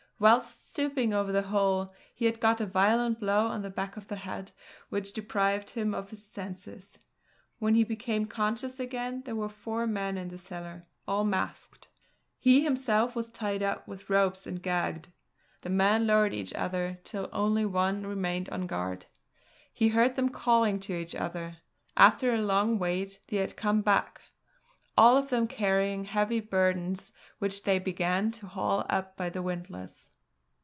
[0.21, 4.17] Whilst stooping over the hole, he got a violent blow on the back of the
[4.17, 4.51] head
[4.89, 6.99] which deprived him of his senses.
[7.57, 11.87] When he became conscious again there were four men in the cellar, all masked.
[12.37, 15.09] He himself was tied up with ropes and gagged.
[15.61, 19.07] The men lowered each other till only one remained on guard.
[19.73, 21.57] He heard them calling to each other.
[21.97, 24.21] After a long wait they had come back,
[24.97, 30.09] all of them carrying heavy burdens which they began to haul up by the windlass.